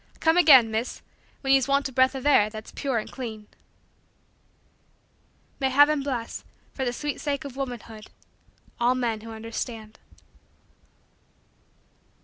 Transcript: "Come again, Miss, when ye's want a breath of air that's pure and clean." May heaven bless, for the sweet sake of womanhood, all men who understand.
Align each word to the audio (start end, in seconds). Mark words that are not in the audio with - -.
"Come 0.19 0.35
again, 0.35 0.71
Miss, 0.71 1.03
when 1.41 1.53
ye's 1.53 1.67
want 1.67 1.87
a 1.87 1.91
breath 1.91 2.15
of 2.15 2.25
air 2.25 2.49
that's 2.49 2.71
pure 2.71 2.97
and 2.97 3.11
clean." 3.11 3.45
May 5.59 5.69
heaven 5.69 6.01
bless, 6.01 6.43
for 6.73 6.83
the 6.83 6.91
sweet 6.91 7.21
sake 7.21 7.45
of 7.45 7.55
womanhood, 7.55 8.07
all 8.79 8.95
men 8.95 9.21
who 9.21 9.29
understand. 9.29 9.99